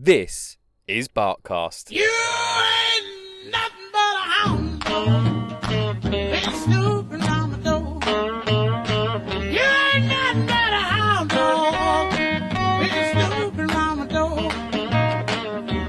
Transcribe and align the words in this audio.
This 0.00 0.58
is 0.86 1.08
Barkcast. 1.08 1.90
You 1.90 2.08
ain't 2.08 3.50
nothing 3.50 3.90
but 3.92 4.14
a 4.14 4.26
hound 4.30 4.80
dog. 4.84 6.02
Been 6.02 6.52
snooping 6.52 7.22
on 7.22 7.50
the 7.50 7.56
door. 7.56 7.98
You 9.42 9.58
ain't 9.58 10.06
nothing 10.06 10.46
but 10.46 10.72
a 10.72 10.78
hound 10.78 11.30
dog. 11.30 12.12
Been 12.12 13.10
snooping 13.10 13.70
on 13.72 13.98
the 13.98 14.06
door. 14.06 14.42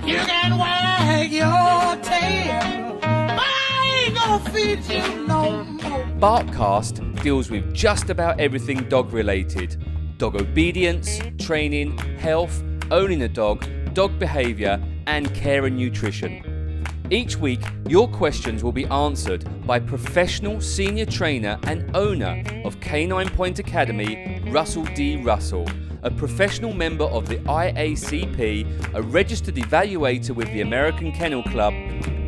You 0.07 0.17
can 0.17 0.57
wag 0.57 1.31
your 1.31 1.95
tail, 2.01 2.97
but 3.01 3.45
I 3.45 4.05
ain't 4.07 4.15
gonna 4.15 4.49
feed 4.49 4.83
you 4.85 5.27
no 5.27 5.63
more. 5.65 6.03
Barkcast 6.19 7.21
deals 7.21 7.51
with 7.51 7.71
just 7.75 8.09
about 8.09 8.39
everything 8.39 8.89
dog 8.89 9.13
related 9.13 9.77
dog 10.17 10.35
obedience, 10.35 11.19
training, 11.37 11.95
health, 12.17 12.63
owning 12.91 13.21
a 13.21 13.27
dog, 13.27 13.65
dog 13.93 14.17
behaviour, 14.19 14.81
and 15.07 15.33
care 15.33 15.65
and 15.65 15.77
nutrition. 15.77 16.85
Each 17.11 17.35
week, 17.37 17.61
your 17.87 18.07
questions 18.07 18.63
will 18.63 18.71
be 18.71 18.85
answered 18.85 19.43
by 19.65 19.79
professional 19.79 20.61
senior 20.61 21.05
trainer 21.05 21.59
and 21.63 21.89
owner 21.95 22.43
of 22.63 22.79
Canine 22.81 23.29
Point 23.29 23.57
Academy, 23.57 24.41
Russell 24.51 24.85
D. 24.93 25.17
Russell, 25.23 25.67
a 26.03 26.11
professional 26.11 26.73
member 26.73 27.05
of 27.05 27.27
the 27.27 27.37
IACP, 27.37 28.93
a 28.93 29.01
registered 29.01 29.55
evaluator 29.55 30.35
with 30.35 30.47
the 30.53 30.61
American 30.61 31.11
Kennel 31.11 31.43
Club, 31.43 31.73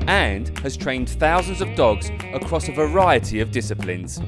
and 0.07 0.57
has 0.59 0.75
trained 0.75 1.09
thousands 1.09 1.61
of 1.61 1.75
dogs 1.75 2.09
across 2.33 2.67
a 2.67 2.71
variety 2.71 3.39
of 3.39 3.51
disciplines. 3.51 4.19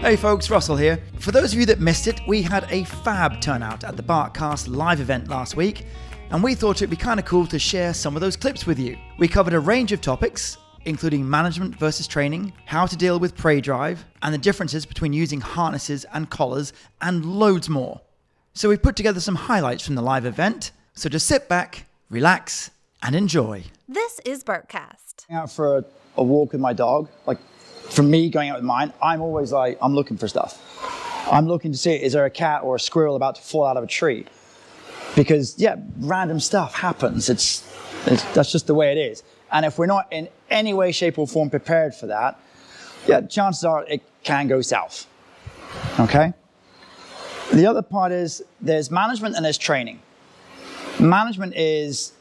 Hey 0.00 0.16
folks, 0.16 0.48
Russell 0.48 0.76
here. 0.76 0.98
For 1.18 1.30
those 1.30 1.52
of 1.52 1.60
you 1.60 1.66
that 1.66 1.78
missed 1.78 2.06
it, 2.06 2.22
we 2.26 2.40
had 2.40 2.66
a 2.70 2.84
fab 2.84 3.38
turnout 3.42 3.84
at 3.84 3.98
the 3.98 4.02
Barkcast 4.02 4.74
live 4.74 4.98
event 4.98 5.28
last 5.28 5.56
week, 5.56 5.84
and 6.30 6.42
we 6.42 6.54
thought 6.54 6.76
it'd 6.76 6.88
be 6.88 6.96
kind 6.96 7.20
of 7.20 7.26
cool 7.26 7.46
to 7.46 7.58
share 7.58 7.92
some 7.92 8.16
of 8.16 8.22
those 8.22 8.34
clips 8.34 8.64
with 8.64 8.78
you. 8.78 8.96
We 9.18 9.28
covered 9.28 9.52
a 9.52 9.60
range 9.60 9.92
of 9.92 10.00
topics, 10.00 10.56
including 10.86 11.28
management 11.28 11.78
versus 11.78 12.06
training, 12.06 12.54
how 12.64 12.86
to 12.86 12.96
deal 12.96 13.20
with 13.20 13.36
prey 13.36 13.60
drive, 13.60 14.06
and 14.22 14.32
the 14.32 14.38
differences 14.38 14.86
between 14.86 15.12
using 15.12 15.42
harnesses 15.42 16.06
and 16.14 16.30
collars, 16.30 16.72
and 17.02 17.26
loads 17.26 17.68
more. 17.68 18.00
So 18.54 18.70
we 18.70 18.78
put 18.78 18.96
together 18.96 19.20
some 19.20 19.34
highlights 19.34 19.84
from 19.84 19.96
the 19.96 20.02
live 20.02 20.24
event, 20.24 20.70
so 20.94 21.10
just 21.10 21.26
sit 21.26 21.46
back, 21.46 21.84
relax, 22.08 22.70
and 23.02 23.14
enjoy. 23.14 23.64
This 23.86 24.18
is 24.24 24.44
Barkcast. 24.44 25.26
out 25.30 25.52
for 25.52 25.76
a, 25.76 25.84
a 26.16 26.22
walk 26.22 26.52
with 26.52 26.60
my 26.62 26.72
dog, 26.72 27.10
like 27.26 27.38
for 27.90 28.02
me 28.02 28.30
going 28.30 28.50
out 28.50 28.56
with 28.56 28.64
mine, 28.64 28.92
I'm 29.02 29.20
always 29.20 29.52
like, 29.52 29.78
I'm 29.82 29.94
looking 29.94 30.16
for 30.16 30.28
stuff. 30.28 30.58
I'm 31.30 31.46
looking 31.46 31.72
to 31.72 31.78
see 31.78 31.92
is 31.92 32.12
there 32.12 32.24
a 32.24 32.30
cat 32.30 32.62
or 32.62 32.76
a 32.76 32.80
squirrel 32.80 33.16
about 33.16 33.36
to 33.36 33.42
fall 33.42 33.64
out 33.64 33.76
of 33.76 33.84
a 33.84 33.86
tree? 33.86 34.26
Because 35.16 35.58
yeah, 35.58 35.76
random 35.98 36.40
stuff 36.40 36.74
happens. 36.74 37.28
It's, 37.28 37.66
it's 38.06 38.22
that's 38.32 38.52
just 38.52 38.66
the 38.66 38.74
way 38.74 38.92
it 38.92 38.98
is. 38.98 39.22
And 39.52 39.66
if 39.66 39.78
we're 39.78 39.86
not 39.86 40.06
in 40.12 40.28
any 40.48 40.72
way, 40.72 40.92
shape, 40.92 41.18
or 41.18 41.26
form 41.26 41.50
prepared 41.50 41.94
for 41.94 42.06
that, 42.06 42.40
yeah, 43.06 43.20
chances 43.22 43.64
are 43.64 43.84
it 43.86 44.02
can 44.22 44.46
go 44.46 44.60
south. 44.60 45.06
Okay. 45.98 46.32
The 47.52 47.66
other 47.66 47.82
part 47.82 48.12
is 48.12 48.42
there's 48.60 48.90
management 48.90 49.34
and 49.34 49.44
there's 49.44 49.58
training. 49.58 50.00
Management 51.00 51.54
is 51.56 52.12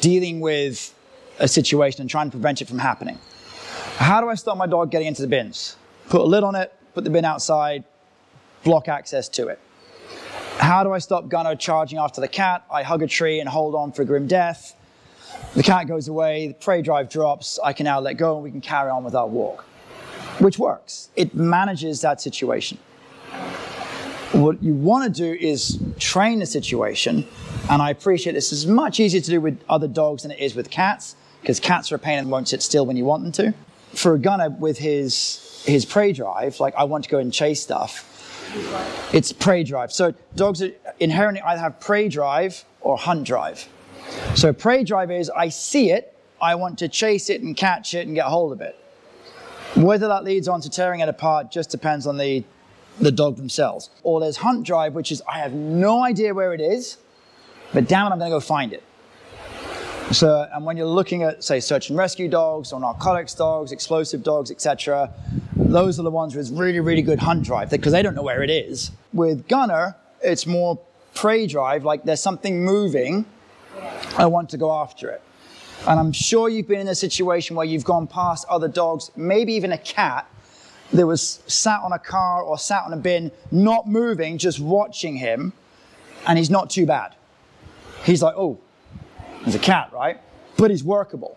dealing 0.00 0.40
with 0.40 0.94
a 1.38 1.48
situation 1.48 2.00
and 2.00 2.08
trying 2.10 2.28
to 2.28 2.30
prevent 2.30 2.62
it 2.62 2.68
from 2.68 2.78
happening. 2.78 3.18
How 4.02 4.20
do 4.20 4.28
I 4.28 4.34
stop 4.34 4.56
my 4.56 4.66
dog 4.66 4.90
getting 4.90 5.06
into 5.06 5.22
the 5.22 5.28
bins? 5.28 5.76
Put 6.08 6.22
a 6.22 6.24
lid 6.24 6.42
on 6.42 6.56
it, 6.56 6.74
put 6.92 7.04
the 7.04 7.10
bin 7.10 7.24
outside, 7.24 7.84
block 8.64 8.88
access 8.88 9.28
to 9.28 9.46
it. 9.46 9.60
How 10.58 10.82
do 10.82 10.90
I 10.90 10.98
stop 10.98 11.28
Gunner 11.28 11.54
charging 11.54 12.00
after 12.00 12.20
the 12.20 12.26
cat? 12.26 12.64
I 12.68 12.82
hug 12.82 13.02
a 13.04 13.06
tree 13.06 13.38
and 13.38 13.48
hold 13.48 13.76
on 13.76 13.92
for 13.92 14.04
grim 14.04 14.26
death. 14.26 14.74
The 15.54 15.62
cat 15.62 15.86
goes 15.86 16.08
away, 16.08 16.48
the 16.48 16.54
prey 16.54 16.82
drive 16.82 17.10
drops, 17.10 17.60
I 17.62 17.72
can 17.72 17.84
now 17.84 18.00
let 18.00 18.14
go 18.14 18.34
and 18.34 18.42
we 18.42 18.50
can 18.50 18.60
carry 18.60 18.90
on 18.90 19.04
with 19.04 19.14
our 19.14 19.28
walk. 19.28 19.62
Which 20.40 20.58
works. 20.58 21.10
It 21.14 21.36
manages 21.36 22.00
that 22.00 22.20
situation. 22.20 22.78
What 24.32 24.60
you 24.60 24.74
want 24.74 25.14
to 25.14 25.22
do 25.22 25.32
is 25.40 25.78
train 26.00 26.40
the 26.40 26.46
situation, 26.46 27.24
and 27.70 27.80
I 27.80 27.90
appreciate 27.90 28.32
this 28.32 28.52
is 28.52 28.66
much 28.66 28.98
easier 28.98 29.20
to 29.20 29.30
do 29.30 29.40
with 29.40 29.62
other 29.68 29.86
dogs 29.86 30.22
than 30.22 30.32
it 30.32 30.40
is 30.40 30.56
with 30.56 30.70
cats, 30.70 31.14
because 31.40 31.60
cats 31.60 31.92
are 31.92 31.94
a 31.94 32.00
pain 32.00 32.18
and 32.18 32.32
won't 32.32 32.48
sit 32.48 32.62
still 32.62 32.84
when 32.84 32.96
you 32.96 33.04
want 33.04 33.22
them 33.22 33.30
to 33.32 33.54
for 33.94 34.14
a 34.14 34.18
gunner 34.18 34.50
with 34.50 34.78
his 34.78 35.64
his 35.66 35.84
prey 35.84 36.12
drive, 36.12 36.58
like 36.60 36.74
I 36.76 36.84
want 36.84 37.04
to 37.04 37.10
go 37.10 37.18
and 37.18 37.32
chase 37.32 37.62
stuff, 37.62 38.08
it's 39.12 39.32
prey 39.32 39.64
drive. 39.64 39.92
So 39.92 40.14
dogs 40.34 40.62
inherently 40.98 41.40
either 41.42 41.60
have 41.60 41.80
prey 41.80 42.08
drive 42.08 42.64
or 42.80 42.96
hunt 42.96 43.24
drive. 43.24 43.68
So 44.34 44.52
prey 44.52 44.84
drive 44.84 45.10
is 45.10 45.30
I 45.30 45.48
see 45.48 45.90
it, 45.90 46.16
I 46.40 46.54
want 46.56 46.78
to 46.80 46.88
chase 46.88 47.30
it 47.30 47.42
and 47.42 47.56
catch 47.56 47.94
it 47.94 48.06
and 48.06 48.14
get 48.14 48.26
hold 48.26 48.52
of 48.52 48.60
it. 48.60 48.76
Whether 49.76 50.08
that 50.08 50.24
leads 50.24 50.48
on 50.48 50.60
to 50.62 50.70
tearing 50.70 51.00
it 51.00 51.08
apart 51.08 51.50
just 51.50 51.70
depends 51.70 52.06
on 52.06 52.18
the 52.18 52.44
the 53.00 53.12
dog 53.12 53.36
themselves. 53.36 53.90
Or 54.02 54.20
there's 54.20 54.36
hunt 54.38 54.66
drive, 54.66 54.94
which 54.94 55.12
is 55.12 55.22
I 55.28 55.38
have 55.38 55.52
no 55.52 56.04
idea 56.04 56.34
where 56.34 56.52
it 56.52 56.60
is, 56.60 56.98
but 57.72 57.88
damn 57.88 58.06
it, 58.06 58.10
I'm 58.10 58.18
going 58.18 58.30
to 58.30 58.36
go 58.36 58.40
find 58.40 58.72
it. 58.72 58.82
So, 60.12 60.46
and 60.52 60.66
when 60.66 60.76
you're 60.76 60.86
looking 60.86 61.22
at, 61.22 61.42
say, 61.42 61.58
search 61.58 61.88
and 61.88 61.98
rescue 61.98 62.28
dogs 62.28 62.72
or 62.72 62.80
narcotics 62.80 63.34
dogs, 63.34 63.72
explosive 63.72 64.22
dogs, 64.22 64.50
etc., 64.50 65.10
those 65.56 65.98
are 65.98 66.02
the 66.02 66.10
ones 66.10 66.34
with 66.34 66.50
really, 66.50 66.80
really 66.80 67.00
good 67.00 67.18
hunt 67.18 67.44
drive 67.44 67.70
because 67.70 67.92
they 67.92 68.02
don't 68.02 68.14
know 68.14 68.22
where 68.22 68.42
it 68.42 68.50
is. 68.50 68.90
With 69.14 69.48
gunner, 69.48 69.96
it's 70.22 70.46
more 70.46 70.78
prey 71.14 71.46
drive, 71.46 71.84
like 71.84 72.04
there's 72.04 72.20
something 72.20 72.62
moving, 72.62 73.24
I 74.18 74.26
want 74.26 74.50
to 74.50 74.58
go 74.58 74.70
after 74.70 75.08
it. 75.08 75.22
And 75.88 75.98
I'm 75.98 76.12
sure 76.12 76.48
you've 76.48 76.68
been 76.68 76.80
in 76.80 76.88
a 76.88 76.94
situation 76.94 77.56
where 77.56 77.66
you've 77.66 77.84
gone 77.84 78.06
past 78.06 78.46
other 78.50 78.68
dogs, 78.68 79.10
maybe 79.16 79.54
even 79.54 79.72
a 79.72 79.78
cat, 79.78 80.28
that 80.92 81.06
was 81.06 81.42
sat 81.46 81.80
on 81.80 81.92
a 81.92 81.98
car 81.98 82.42
or 82.42 82.58
sat 82.58 82.84
on 82.84 82.92
a 82.92 82.96
bin, 82.96 83.32
not 83.50 83.88
moving, 83.88 84.36
just 84.36 84.60
watching 84.60 85.16
him, 85.16 85.54
and 86.26 86.38
he's 86.38 86.50
not 86.50 86.68
too 86.68 86.84
bad. 86.84 87.14
He's 88.04 88.22
like, 88.22 88.34
oh, 88.36 88.58
there's 89.42 89.54
a 89.54 89.60
cat, 89.60 89.92
right? 89.92 90.20
But 90.56 90.70
he's 90.70 90.84
workable. 90.84 91.36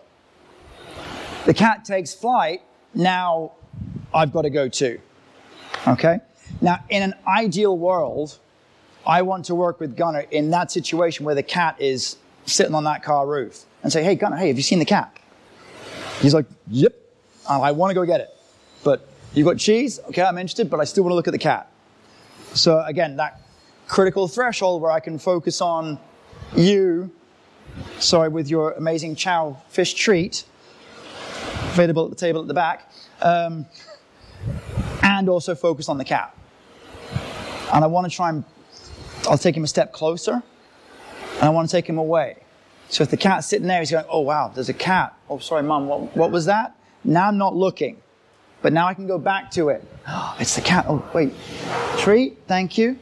The 1.44 1.54
cat 1.54 1.84
takes 1.84 2.14
flight, 2.14 2.62
now 2.94 3.52
I've 4.12 4.32
got 4.32 4.42
to 4.42 4.50
go 4.50 4.68
too. 4.68 5.00
Okay? 5.86 6.18
Now, 6.60 6.84
in 6.88 7.02
an 7.02 7.14
ideal 7.26 7.76
world, 7.76 8.38
I 9.06 9.22
want 9.22 9.44
to 9.46 9.54
work 9.54 9.78
with 9.78 9.96
Gunner 9.96 10.24
in 10.30 10.50
that 10.50 10.70
situation 10.70 11.24
where 11.24 11.34
the 11.34 11.42
cat 11.42 11.80
is 11.80 12.16
sitting 12.46 12.74
on 12.74 12.84
that 12.84 13.02
car 13.02 13.26
roof 13.26 13.64
and 13.82 13.92
say, 13.92 14.02
hey, 14.02 14.14
Gunner, 14.14 14.36
hey, 14.36 14.48
have 14.48 14.56
you 14.56 14.62
seen 14.62 14.78
the 14.78 14.84
cat? 14.84 15.16
He's 16.20 16.34
like, 16.34 16.46
yep, 16.68 16.94
I 17.48 17.72
want 17.72 17.90
to 17.90 17.94
go 17.94 18.04
get 18.04 18.20
it. 18.20 18.30
But 18.82 19.06
you've 19.34 19.46
got 19.46 19.58
cheese? 19.58 20.00
Okay, 20.08 20.22
I'm 20.22 20.38
interested, 20.38 20.70
but 20.70 20.80
I 20.80 20.84
still 20.84 21.04
want 21.04 21.12
to 21.12 21.16
look 21.16 21.28
at 21.28 21.32
the 21.32 21.38
cat. 21.38 21.70
So 22.54 22.82
again, 22.84 23.16
that 23.16 23.40
critical 23.86 24.26
threshold 24.26 24.82
where 24.82 24.90
I 24.90 25.00
can 25.00 25.18
focus 25.18 25.60
on 25.60 25.98
you 26.56 27.10
sorry, 27.98 28.28
with 28.28 28.48
your 28.48 28.72
amazing 28.72 29.16
chow 29.16 29.56
fish 29.68 29.94
treat, 29.94 30.44
available 31.72 32.04
at 32.04 32.10
the 32.10 32.16
table 32.16 32.40
at 32.40 32.48
the 32.48 32.54
back, 32.54 32.90
um, 33.22 33.66
and 35.02 35.28
also 35.28 35.54
focus 35.54 35.88
on 35.88 35.98
the 35.98 36.04
cat. 36.04 36.36
And 37.72 37.84
I 37.84 37.86
want 37.86 38.10
to 38.10 38.14
try 38.14 38.30
and, 38.30 38.44
I'll 39.28 39.38
take 39.38 39.56
him 39.56 39.64
a 39.64 39.68
step 39.68 39.92
closer, 39.92 40.42
and 41.34 41.42
I 41.42 41.48
want 41.50 41.68
to 41.68 41.76
take 41.76 41.88
him 41.88 41.98
away. 41.98 42.36
So 42.88 43.02
if 43.02 43.10
the 43.10 43.16
cat's 43.16 43.46
sitting 43.46 43.66
there, 43.66 43.80
he's 43.80 43.90
going, 43.90 44.04
oh 44.08 44.20
wow, 44.20 44.48
there's 44.54 44.68
a 44.68 44.74
cat. 44.74 45.14
Oh, 45.28 45.38
sorry, 45.38 45.62
mum, 45.62 45.86
what, 45.88 46.16
what 46.16 46.30
was 46.30 46.46
that? 46.46 46.76
Now 47.04 47.28
I'm 47.28 47.38
not 47.38 47.54
looking, 47.54 48.00
but 48.62 48.72
now 48.72 48.86
I 48.86 48.94
can 48.94 49.06
go 49.06 49.18
back 49.18 49.50
to 49.52 49.70
it. 49.70 49.84
Oh, 50.06 50.36
it's 50.40 50.54
the 50.54 50.60
cat. 50.60 50.86
Oh, 50.88 51.04
wait. 51.12 51.32
Treat, 51.98 52.38
thank 52.46 52.78
you. 52.78 52.98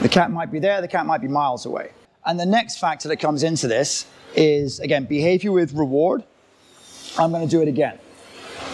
The 0.00 0.08
cat 0.08 0.30
might 0.30 0.52
be 0.52 0.58
there, 0.58 0.80
the 0.80 0.88
cat 0.88 1.06
might 1.06 1.20
be 1.20 1.28
miles 1.28 1.66
away. 1.66 1.90
And 2.28 2.38
the 2.38 2.46
next 2.46 2.76
factor 2.76 3.08
that 3.08 3.16
comes 3.16 3.42
into 3.42 3.68
this 3.68 4.04
is, 4.36 4.80
again, 4.80 5.06
behavior 5.06 5.50
with 5.50 5.72
reward. 5.72 6.22
I'm 7.18 7.30
going 7.30 7.42
to 7.42 7.50
do 7.50 7.62
it 7.62 7.68
again. 7.68 7.98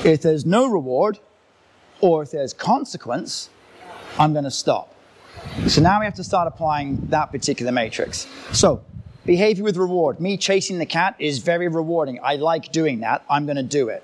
If 0.05 0.23
there's 0.23 0.45
no 0.45 0.67
reward, 0.67 1.21
or 2.01 2.25
if 2.25 2.33
there's 2.33 2.53
consequence, 2.53 3.49
I'm 4.19 4.33
going 4.33 4.45
to 4.45 4.51
stop. 4.51 4.93
So 5.69 5.81
now 5.81 6.01
we 6.01 6.05
have 6.05 6.17
to 6.17 6.25
start 6.25 6.49
applying 6.49 7.07
that 7.11 7.31
particular 7.31 7.71
matrix. 7.71 8.27
So, 8.53 8.83
behavior 9.25 9.63
with 9.63 9.77
reward. 9.77 10.19
Me 10.19 10.37
chasing 10.37 10.79
the 10.79 10.87
cat 10.87 11.15
is 11.21 11.39
very 11.39 11.69
rewarding. 11.69 12.19
I 12.25 12.35
like 12.35 12.73
doing 12.73 13.01
that. 13.01 13.25
I'm 13.31 13.47
going 13.47 13.57
to 13.57 13.63
do 13.63 13.89
it. 13.89 14.03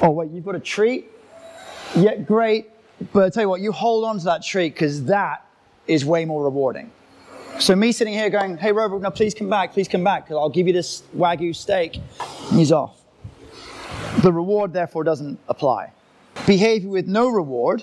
Oh, 0.00 0.10
wait, 0.10 0.30
you've 0.30 0.44
got 0.44 0.54
a 0.54 0.60
treat? 0.60 1.10
Yeah, 1.96 2.16
great. 2.16 2.70
But 3.12 3.24
I 3.24 3.30
tell 3.30 3.42
you 3.42 3.48
what, 3.48 3.60
you 3.60 3.72
hold 3.72 4.04
on 4.04 4.20
to 4.20 4.24
that 4.26 4.44
treat 4.44 4.72
because 4.72 5.06
that 5.06 5.44
is 5.88 6.04
way 6.04 6.24
more 6.24 6.44
rewarding. 6.44 6.92
So 7.60 7.74
me 7.74 7.90
sitting 7.90 8.14
here 8.14 8.30
going, 8.30 8.56
hey, 8.56 8.70
Rover, 8.70 8.98
now 9.00 9.10
please 9.10 9.34
come 9.34 9.50
back, 9.50 9.72
please 9.72 9.88
come 9.88 10.04
back, 10.04 10.24
because 10.24 10.36
I'll 10.36 10.48
give 10.48 10.68
you 10.68 10.72
this 10.72 11.02
Wagyu 11.16 11.54
steak. 11.54 12.00
He's 12.50 12.70
off. 12.70 13.00
The 14.22 14.32
reward, 14.32 14.72
therefore, 14.72 15.02
doesn't 15.02 15.38
apply. 15.48 15.92
Behavior 16.46 16.88
with 16.88 17.08
no 17.08 17.28
reward 17.28 17.82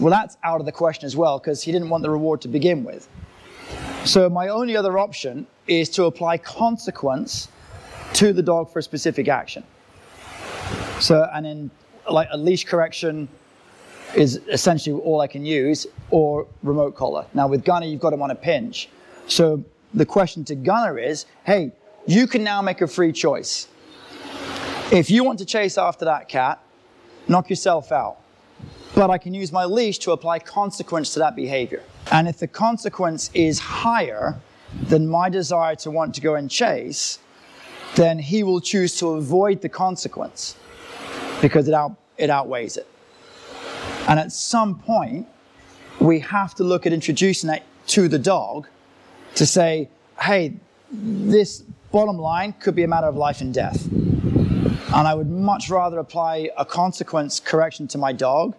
Well, 0.00 0.10
that's 0.10 0.38
out 0.42 0.60
of 0.60 0.66
the 0.66 0.72
question 0.72 1.04
as 1.04 1.14
well 1.14 1.38
because 1.38 1.62
he 1.62 1.72
didn't 1.72 1.90
want 1.90 2.02
the 2.02 2.08
reward 2.08 2.40
to 2.40 2.48
begin 2.48 2.84
with. 2.84 3.06
So 4.06 4.30
my 4.30 4.48
only 4.48 4.74
other 4.74 4.98
option 4.98 5.46
is 5.66 5.90
to 5.90 6.04
apply 6.04 6.38
consequence 6.38 7.48
to 8.14 8.32
the 8.32 8.42
dog 8.42 8.72
for 8.72 8.78
a 8.78 8.82
specific 8.82 9.28
action. 9.28 9.62
So, 11.00 11.28
and 11.34 11.44
then 11.44 11.70
like 12.10 12.28
a 12.30 12.38
leash 12.38 12.64
correction 12.64 13.28
is 14.14 14.40
essentially 14.48 15.00
all 15.00 15.20
I 15.20 15.26
can 15.26 15.44
use, 15.44 15.86
or 16.10 16.46
remote 16.62 16.96
collar. 16.96 17.26
Now 17.34 17.48
with 17.48 17.64
Gunner, 17.64 17.86
you've 17.86 18.00
got 18.00 18.12
him 18.12 18.22
on 18.22 18.30
a 18.30 18.34
pinch. 18.34 18.88
So 19.26 19.64
the 19.94 20.06
question 20.06 20.44
to 20.46 20.54
Gunner 20.54 20.98
is, 20.98 21.26
hey, 21.44 21.72
you 22.06 22.26
can 22.26 22.42
now 22.42 22.62
make 22.62 22.80
a 22.80 22.86
free 22.86 23.12
choice. 23.12 23.68
If 24.92 25.10
you 25.10 25.22
want 25.22 25.38
to 25.38 25.44
chase 25.44 25.78
after 25.78 26.04
that 26.06 26.28
cat, 26.28 26.62
knock 27.28 27.48
yourself 27.50 27.92
out. 27.92 28.18
But 28.94 29.10
I 29.10 29.18
can 29.18 29.34
use 29.34 29.52
my 29.52 29.64
leash 29.64 29.98
to 30.00 30.12
apply 30.12 30.40
consequence 30.40 31.12
to 31.14 31.20
that 31.20 31.36
behavior. 31.36 31.82
And 32.10 32.26
if 32.26 32.38
the 32.38 32.48
consequence 32.48 33.30
is 33.34 33.60
higher 33.60 34.36
than 34.88 35.06
my 35.06 35.28
desire 35.28 35.76
to 35.76 35.90
want 35.90 36.14
to 36.16 36.20
go 36.20 36.34
and 36.34 36.50
chase, 36.50 37.20
then 37.94 38.18
he 38.18 38.42
will 38.42 38.60
choose 38.60 38.96
to 38.98 39.10
avoid 39.10 39.60
the 39.62 39.68
consequence 39.68 40.56
because 41.40 41.68
it, 41.68 41.74
out, 41.74 41.96
it 42.18 42.30
outweighs 42.30 42.76
it. 42.76 42.88
And 44.10 44.18
at 44.18 44.32
some 44.32 44.76
point, 44.76 45.28
we 46.00 46.18
have 46.18 46.56
to 46.56 46.64
look 46.64 46.84
at 46.84 46.92
introducing 46.92 47.46
that 47.46 47.62
to 47.86 48.08
the 48.08 48.18
dog 48.18 48.66
to 49.36 49.46
say, 49.46 49.88
hey, 50.20 50.56
this 50.90 51.60
bottom 51.92 52.18
line 52.18 52.52
could 52.54 52.74
be 52.74 52.82
a 52.82 52.88
matter 52.88 53.06
of 53.06 53.14
life 53.14 53.40
and 53.40 53.54
death. 53.54 53.86
And 53.92 55.06
I 55.06 55.14
would 55.14 55.30
much 55.30 55.70
rather 55.70 56.00
apply 56.00 56.50
a 56.58 56.64
consequence 56.64 57.38
correction 57.38 57.86
to 57.86 57.98
my 57.98 58.12
dog 58.12 58.56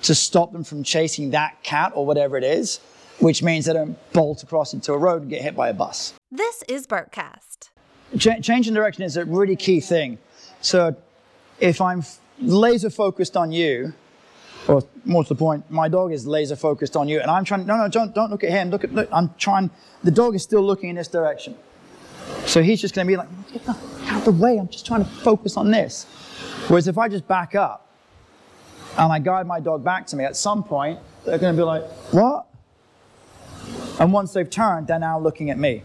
to 0.00 0.14
stop 0.14 0.52
them 0.52 0.64
from 0.64 0.82
chasing 0.82 1.28
that 1.32 1.62
cat 1.62 1.92
or 1.94 2.06
whatever 2.06 2.38
it 2.38 2.44
is, 2.44 2.80
which 3.20 3.42
means 3.42 3.66
they 3.66 3.74
don't 3.74 3.98
bolt 4.14 4.42
across 4.42 4.72
into 4.72 4.94
a 4.94 4.98
road 4.98 5.20
and 5.20 5.30
get 5.30 5.42
hit 5.42 5.54
by 5.54 5.68
a 5.68 5.74
bus. 5.74 6.14
This 6.32 6.64
is 6.68 6.86
Barkcast. 6.86 7.68
Ch- 8.18 8.42
changing 8.42 8.72
direction 8.72 9.02
is 9.02 9.18
a 9.18 9.26
really 9.26 9.56
key 9.56 9.80
thing. 9.80 10.16
So 10.62 10.96
if 11.60 11.82
I'm 11.82 12.02
laser 12.40 12.88
focused 12.88 13.36
on 13.36 13.52
you, 13.52 13.92
or 14.68 14.82
more 15.04 15.22
to 15.22 15.28
the 15.28 15.34
point, 15.34 15.70
my 15.70 15.88
dog 15.88 16.12
is 16.12 16.26
laser 16.26 16.56
focused 16.56 16.96
on 16.96 17.08
you, 17.08 17.20
and 17.20 17.30
I'm 17.30 17.44
trying. 17.44 17.66
No, 17.66 17.76
no, 17.76 17.88
don't 17.88 18.14
don't 18.14 18.30
look 18.30 18.44
at 18.44 18.50
him. 18.50 18.70
Look 18.70 18.84
at. 18.84 18.92
Look, 18.92 19.08
I'm 19.12 19.34
trying. 19.38 19.70
The 20.02 20.10
dog 20.10 20.34
is 20.34 20.42
still 20.42 20.62
looking 20.62 20.90
in 20.90 20.96
this 20.96 21.08
direction, 21.08 21.56
so 22.46 22.62
he's 22.62 22.80
just 22.80 22.94
going 22.94 23.06
to 23.06 23.10
be 23.10 23.16
like, 23.16 23.28
get 23.52 23.64
the, 23.64 23.76
out 24.06 24.18
of 24.18 24.24
the 24.24 24.32
way. 24.32 24.58
I'm 24.58 24.68
just 24.68 24.86
trying 24.86 25.04
to 25.04 25.10
focus 25.10 25.56
on 25.56 25.70
this. 25.70 26.04
Whereas 26.68 26.88
if 26.88 26.98
I 26.98 27.08
just 27.08 27.28
back 27.28 27.54
up 27.54 27.88
and 28.98 29.12
I 29.12 29.18
guide 29.18 29.46
my 29.46 29.60
dog 29.60 29.84
back 29.84 30.06
to 30.08 30.16
me, 30.16 30.24
at 30.24 30.36
some 30.36 30.64
point 30.64 30.98
they're 31.24 31.38
going 31.38 31.54
to 31.54 31.60
be 31.60 31.64
like, 31.64 31.84
what? 32.12 32.46
And 34.00 34.12
once 34.12 34.32
they've 34.32 34.48
turned, 34.48 34.88
they're 34.88 34.98
now 34.98 35.18
looking 35.18 35.50
at 35.50 35.58
me. 35.58 35.82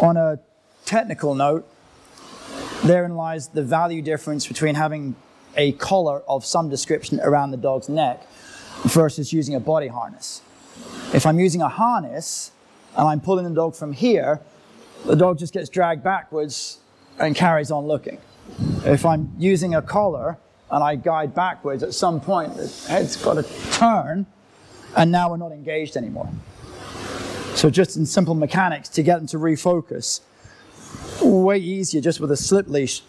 On 0.00 0.16
a 0.16 0.38
technical 0.84 1.34
note, 1.34 1.68
therein 2.84 3.16
lies 3.16 3.48
the 3.48 3.62
value 3.62 4.02
difference 4.02 4.46
between 4.46 4.74
having 4.74 5.16
a 5.56 5.72
collar 5.72 6.22
of 6.28 6.44
some 6.44 6.68
description 6.68 7.20
around 7.20 7.50
the 7.50 7.56
dog's 7.56 7.88
neck 7.88 8.26
versus 8.84 9.32
using 9.32 9.54
a 9.54 9.60
body 9.60 9.88
harness. 9.88 10.42
If 11.12 11.26
I'm 11.26 11.38
using 11.38 11.62
a 11.62 11.68
harness 11.68 12.50
and 12.96 13.06
I'm 13.06 13.20
pulling 13.20 13.44
the 13.44 13.54
dog 13.54 13.74
from 13.74 13.92
here, 13.92 14.40
the 15.04 15.16
dog 15.16 15.38
just 15.38 15.52
gets 15.52 15.68
dragged 15.68 16.02
backwards 16.02 16.78
and 17.18 17.34
carries 17.34 17.70
on 17.70 17.86
looking. 17.86 18.18
If 18.84 19.06
I'm 19.06 19.32
using 19.38 19.74
a 19.74 19.82
collar 19.82 20.38
and 20.70 20.82
I 20.82 20.96
guide 20.96 21.34
backwards, 21.34 21.82
at 21.82 21.94
some 21.94 22.20
point 22.20 22.56
the 22.56 22.66
head's 22.88 23.16
got 23.16 23.34
to 23.34 23.42
turn 23.72 24.26
and 24.96 25.10
now 25.10 25.30
we're 25.30 25.36
not 25.36 25.52
engaged 25.52 25.96
anymore. 25.96 26.28
So, 27.54 27.70
just 27.70 27.96
in 27.96 28.04
simple 28.04 28.34
mechanics, 28.34 28.88
to 28.90 29.02
get 29.02 29.18
them 29.18 29.26
to 29.28 29.38
refocus, 29.38 30.20
way 31.22 31.58
easier 31.58 32.00
just 32.00 32.20
with 32.20 32.32
a 32.32 32.36
slip 32.36 32.66
leash, 32.68 33.02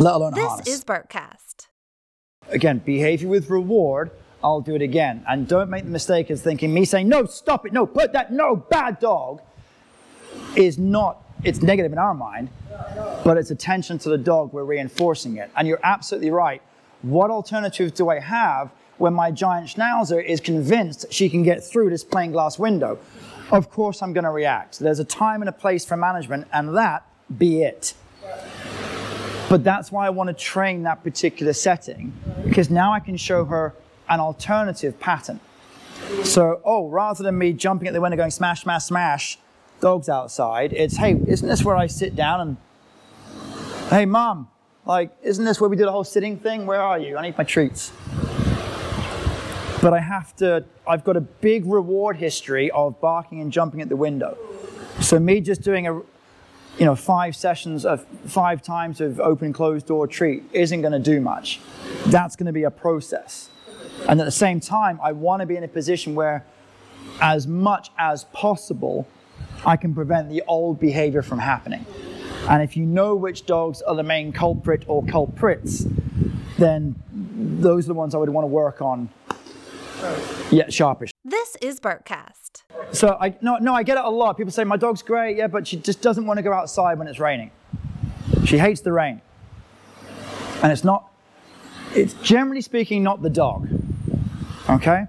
let 0.00 0.14
alone 0.14 0.32
a 0.32 0.36
This 0.36 0.46
harness. 0.46 0.68
is 0.68 0.84
Barkcast. 0.84 1.66
again, 2.48 2.78
behavior 2.78 3.28
with 3.28 3.48
reward, 3.50 4.10
I'll 4.42 4.60
do 4.60 4.74
it 4.74 4.82
again. 4.82 5.24
And 5.28 5.46
don't 5.46 5.70
make 5.70 5.84
the 5.84 5.90
mistake 5.90 6.30
of 6.30 6.40
thinking 6.40 6.72
me 6.72 6.84
saying, 6.84 7.08
no, 7.08 7.26
stop 7.26 7.66
it, 7.66 7.72
no, 7.72 7.86
put 7.86 8.12
that, 8.14 8.32
no, 8.32 8.56
bad 8.56 8.98
dog, 8.98 9.40
is 10.56 10.78
not, 10.78 11.22
it's 11.44 11.62
negative 11.62 11.92
in 11.92 11.98
our 11.98 12.14
mind, 12.14 12.48
but 13.24 13.36
it's 13.36 13.50
attention 13.50 13.98
to 13.98 14.08
the 14.08 14.18
dog, 14.18 14.52
we're 14.52 14.64
reinforcing 14.64 15.36
it. 15.36 15.50
And 15.56 15.68
you're 15.68 15.80
absolutely 15.82 16.30
right. 16.30 16.62
What 17.02 17.30
alternative 17.30 17.94
do 17.94 18.08
I 18.08 18.18
have 18.18 18.70
when 18.98 19.14
my 19.14 19.30
giant 19.30 19.68
schnauzer 19.68 20.22
is 20.24 20.40
convinced 20.40 21.06
she 21.12 21.28
can 21.28 21.42
get 21.42 21.62
through 21.62 21.90
this 21.90 22.04
plain 22.04 22.32
glass 22.32 22.58
window? 22.58 22.98
Of 23.52 23.70
course, 23.70 24.02
I'm 24.02 24.12
going 24.12 24.24
to 24.24 24.30
react. 24.30 24.78
There's 24.78 24.98
a 25.00 25.04
time 25.04 25.42
and 25.42 25.48
a 25.48 25.52
place 25.52 25.84
for 25.84 25.96
management, 25.96 26.46
and 26.52 26.76
that 26.76 27.04
be 27.36 27.62
it. 27.62 27.94
But 29.50 29.64
that's 29.64 29.90
why 29.90 30.06
I 30.06 30.10
want 30.10 30.28
to 30.28 30.32
train 30.32 30.84
that 30.84 31.02
particular 31.02 31.52
setting 31.52 32.12
because 32.44 32.70
now 32.70 32.92
I 32.92 33.00
can 33.00 33.16
show 33.16 33.44
her 33.46 33.74
an 34.08 34.20
alternative 34.20 35.00
pattern. 35.00 35.40
So, 36.22 36.60
oh, 36.64 36.88
rather 36.88 37.24
than 37.24 37.36
me 37.36 37.52
jumping 37.52 37.88
at 37.88 37.92
the 37.92 38.00
window 38.00 38.16
going 38.16 38.30
smash, 38.30 38.62
smash, 38.62 38.84
smash, 38.84 39.38
dogs 39.80 40.08
outside, 40.08 40.72
it's 40.72 40.98
hey, 40.98 41.20
isn't 41.26 41.48
this 41.48 41.64
where 41.64 41.74
I 41.74 41.88
sit 41.88 42.14
down 42.14 42.40
and 42.40 42.56
hey, 43.90 44.06
mom, 44.06 44.48
like, 44.86 45.10
isn't 45.20 45.44
this 45.44 45.60
where 45.60 45.68
we 45.68 45.76
do 45.76 45.84
the 45.84 45.90
whole 45.90 46.04
sitting 46.04 46.38
thing? 46.38 46.64
Where 46.64 46.80
are 46.80 47.00
you? 47.00 47.16
I 47.16 47.22
need 47.22 47.36
my 47.36 47.42
treats. 47.42 47.90
But 49.82 49.94
I 49.94 49.98
have 49.98 50.36
to, 50.36 50.64
I've 50.86 51.02
got 51.02 51.16
a 51.16 51.20
big 51.20 51.66
reward 51.66 52.18
history 52.18 52.70
of 52.70 53.00
barking 53.00 53.40
and 53.40 53.50
jumping 53.50 53.80
at 53.80 53.88
the 53.88 53.96
window. 53.96 54.38
So, 55.00 55.18
me 55.18 55.40
just 55.40 55.62
doing 55.62 55.88
a, 55.88 56.02
you 56.80 56.86
know, 56.86 56.96
five 56.96 57.36
sessions 57.36 57.84
of 57.84 58.06
five 58.26 58.62
times 58.62 59.02
of 59.02 59.20
open 59.20 59.52
closed 59.52 59.86
door 59.86 60.06
treat 60.06 60.42
isn't 60.54 60.80
going 60.80 60.94
to 60.94 60.98
do 60.98 61.20
much. 61.20 61.60
That's 62.06 62.36
going 62.36 62.46
to 62.46 62.52
be 62.52 62.62
a 62.62 62.70
process. 62.70 63.50
And 64.08 64.18
at 64.18 64.24
the 64.24 64.30
same 64.30 64.60
time, 64.60 64.98
I 65.02 65.12
want 65.12 65.40
to 65.40 65.46
be 65.46 65.56
in 65.56 65.62
a 65.62 65.68
position 65.68 66.14
where, 66.14 66.46
as 67.20 67.46
much 67.46 67.90
as 67.98 68.24
possible, 68.32 69.06
I 69.66 69.76
can 69.76 69.94
prevent 69.94 70.30
the 70.30 70.42
old 70.48 70.80
behavior 70.80 71.20
from 71.20 71.38
happening. 71.38 71.84
And 72.48 72.62
if 72.62 72.78
you 72.78 72.86
know 72.86 73.14
which 73.14 73.44
dogs 73.44 73.82
are 73.82 73.94
the 73.94 74.02
main 74.02 74.32
culprit 74.32 74.84
or 74.86 75.04
culprits, 75.04 75.84
then 76.58 76.94
those 77.60 77.84
are 77.84 77.88
the 77.88 77.94
ones 77.94 78.14
I 78.14 78.18
would 78.18 78.30
want 78.30 78.44
to 78.44 78.48
work 78.48 78.80
on. 78.80 79.10
Yeah, 80.50 80.70
sharpish. 80.70 81.10
This 81.26 81.58
is 81.60 81.78
Barkcast. 81.78 82.62
So 82.92 83.16
I 83.20 83.36
no 83.40 83.56
no 83.58 83.74
I 83.74 83.82
get 83.82 83.98
it 83.98 84.04
a 84.04 84.10
lot. 84.10 84.36
People 84.36 84.52
say 84.52 84.64
my 84.64 84.76
dog's 84.76 85.02
great, 85.02 85.36
yeah, 85.36 85.46
but 85.46 85.66
she 85.66 85.76
just 85.76 86.02
doesn't 86.02 86.26
want 86.26 86.38
to 86.38 86.42
go 86.42 86.52
outside 86.52 86.98
when 86.98 87.08
it's 87.08 87.20
raining. 87.20 87.50
She 88.44 88.58
hates 88.58 88.80
the 88.80 88.92
rain. 88.92 89.20
And 90.62 90.72
it's 90.72 90.84
not 90.84 91.10
it's 91.94 92.14
generally 92.14 92.60
speaking 92.60 93.02
not 93.02 93.22
the 93.22 93.30
dog. 93.30 93.68
Okay? 94.68 95.06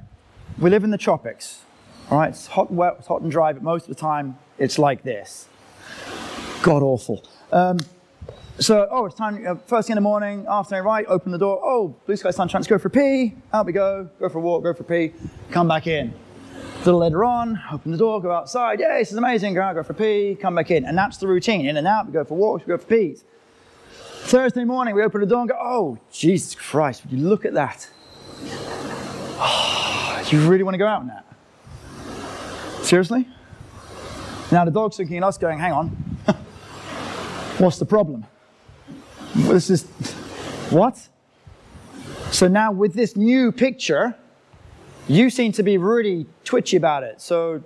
We 0.57 0.69
live 0.69 0.83
in 0.83 0.91
the 0.91 0.97
tropics. 0.97 1.61
All 2.09 2.17
right, 2.17 2.29
it's 2.29 2.47
hot 2.47 2.69
and 2.69 2.77
wet, 2.77 2.95
it's 2.99 3.07
hot 3.07 3.21
and 3.21 3.31
dry, 3.31 3.53
but 3.53 3.63
most 3.63 3.83
of 3.83 3.89
the 3.89 4.01
time 4.01 4.37
it's 4.57 4.77
like 4.77 5.03
this. 5.03 5.47
God 6.61 6.83
awful. 6.83 7.23
Um, 7.51 7.77
so, 8.59 8.87
oh, 8.91 9.05
it's 9.05 9.15
time, 9.15 9.45
uh, 9.47 9.55
first 9.65 9.87
thing 9.87 9.93
in 9.93 9.95
the 9.95 10.01
morning, 10.01 10.45
afternoon, 10.47 10.83
right, 10.83 11.05
open 11.07 11.31
the 11.31 11.37
door. 11.37 11.59
Oh, 11.63 11.95
blue 12.05 12.15
sky 12.15 12.31
sunshine, 12.31 12.59
let's 12.59 12.67
go 12.67 12.77
for 12.77 12.89
a 12.89 12.91
pee. 12.91 13.33
Out 13.53 13.65
we 13.65 13.71
go, 13.71 14.09
go 14.19 14.29
for 14.29 14.39
a 14.39 14.41
walk, 14.41 14.63
go 14.63 14.73
for 14.73 14.83
a 14.83 14.85
pee, 14.85 15.13
come 15.51 15.67
back 15.67 15.87
in. 15.87 16.13
A 16.81 16.83
little 16.83 17.01
later 17.01 17.23
on, 17.23 17.61
open 17.71 17.91
the 17.91 17.97
door, 17.99 18.19
go 18.19 18.31
outside. 18.31 18.79
Yeah, 18.79 18.97
this 18.97 19.11
is 19.11 19.17
amazing. 19.17 19.53
Go 19.53 19.61
out, 19.61 19.75
go 19.75 19.83
for 19.83 19.93
a 19.93 19.95
pee, 19.95 20.35
come 20.41 20.55
back 20.55 20.71
in. 20.71 20.83
And 20.83 20.97
that's 20.97 21.17
the 21.17 21.27
routine. 21.27 21.67
In 21.67 21.77
and 21.77 21.85
out, 21.85 22.07
we 22.07 22.11
go 22.11 22.23
for 22.23 22.35
walks, 22.35 22.65
we 22.65 22.71
go 22.71 22.77
for 22.79 22.87
pees. 22.87 23.23
Thursday 24.23 24.63
morning, 24.63 24.95
we 24.95 25.03
open 25.03 25.21
the 25.21 25.27
door 25.27 25.41
and 25.41 25.49
go, 25.49 25.55
oh, 25.61 25.99
Jesus 26.11 26.55
Christ, 26.55 27.03
would 27.03 27.11
you 27.11 27.19
look 27.19 27.45
at 27.45 27.53
that? 27.53 27.87
Do 30.27 30.35
you 30.35 30.49
really 30.49 30.63
want 30.63 30.73
to 30.73 30.79
go 30.79 30.87
out 30.87 31.03
in 31.03 31.09
that? 31.09 31.23
Seriously? 32.83 33.27
Now 34.51 34.65
the 34.65 34.71
dog's 34.71 34.97
looking 34.97 35.17
at 35.17 35.23
us 35.23 35.37
going, 35.37 35.59
hang 35.59 35.73
on, 35.73 35.87
what's 37.59 37.77
the 37.77 37.85
problem? 37.85 38.25
This 39.35 39.69
is, 39.69 39.83
what? 40.71 41.09
So 42.31 42.47
now 42.47 42.71
with 42.71 42.95
this 42.95 43.15
new 43.15 43.51
picture, 43.51 44.15
you 45.07 45.29
seem 45.29 45.51
to 45.53 45.63
be 45.63 45.77
really 45.77 46.25
twitchy 46.51 46.75
about 46.75 47.01
it. 47.03 47.21
So 47.21 47.63